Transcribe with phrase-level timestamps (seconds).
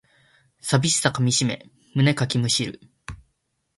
[0.63, 2.81] 寂しさかみしめ胸かきむしる